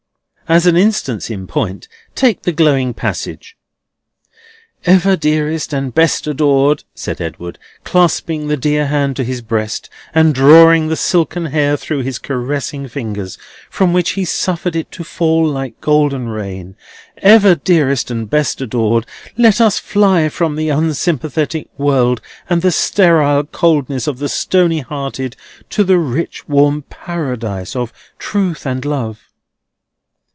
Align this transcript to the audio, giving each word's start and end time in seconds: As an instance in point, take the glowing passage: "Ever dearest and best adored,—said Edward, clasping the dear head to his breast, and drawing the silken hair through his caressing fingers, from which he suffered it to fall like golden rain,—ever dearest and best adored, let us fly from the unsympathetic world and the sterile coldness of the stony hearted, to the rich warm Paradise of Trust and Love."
As 0.49 0.65
an 0.67 0.75
instance 0.75 1.29
in 1.29 1.47
point, 1.47 1.87
take 2.13 2.41
the 2.41 2.51
glowing 2.51 2.93
passage: 2.93 3.55
"Ever 4.83 5.15
dearest 5.15 5.71
and 5.71 5.95
best 5.95 6.27
adored,—said 6.27 7.21
Edward, 7.21 7.57
clasping 7.85 8.49
the 8.49 8.57
dear 8.57 8.87
head 8.87 9.15
to 9.15 9.23
his 9.23 9.41
breast, 9.41 9.89
and 10.13 10.35
drawing 10.35 10.89
the 10.89 10.97
silken 10.97 11.45
hair 11.45 11.77
through 11.77 12.01
his 12.01 12.19
caressing 12.19 12.89
fingers, 12.89 13.37
from 13.69 13.93
which 13.93 14.09
he 14.19 14.25
suffered 14.25 14.75
it 14.75 14.91
to 14.91 15.05
fall 15.05 15.47
like 15.47 15.79
golden 15.79 16.27
rain,—ever 16.27 17.55
dearest 17.55 18.11
and 18.11 18.29
best 18.29 18.59
adored, 18.59 19.05
let 19.37 19.61
us 19.61 19.79
fly 19.79 20.27
from 20.27 20.57
the 20.57 20.67
unsympathetic 20.67 21.69
world 21.77 22.19
and 22.49 22.61
the 22.61 22.73
sterile 22.73 23.45
coldness 23.45 24.05
of 24.05 24.19
the 24.19 24.27
stony 24.27 24.79
hearted, 24.81 25.37
to 25.69 25.85
the 25.85 25.97
rich 25.97 26.45
warm 26.49 26.81
Paradise 26.89 27.73
of 27.73 27.93
Trust 28.19 28.67
and 28.67 28.83
Love." 28.83 29.21